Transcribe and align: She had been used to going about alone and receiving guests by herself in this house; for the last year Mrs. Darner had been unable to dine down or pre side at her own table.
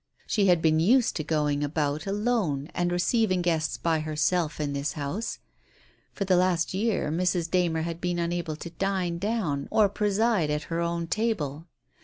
She 0.25 0.47
had 0.47 0.63
been 0.63 0.79
used 0.79 1.15
to 1.17 1.23
going 1.23 1.63
about 1.63 2.07
alone 2.07 2.71
and 2.73 2.91
receiving 2.91 3.43
guests 3.43 3.77
by 3.77 3.99
herself 3.99 4.59
in 4.59 4.73
this 4.73 4.93
house; 4.93 5.37
for 6.11 6.25
the 6.25 6.35
last 6.37 6.73
year 6.73 7.11
Mrs. 7.11 7.51
Darner 7.51 7.83
had 7.83 8.01
been 8.01 8.17
unable 8.17 8.55
to 8.55 8.71
dine 8.71 9.19
down 9.19 9.67
or 9.69 9.89
pre 9.89 10.11
side 10.11 10.49
at 10.49 10.63
her 10.73 10.79
own 10.79 11.05
table. 11.05 11.67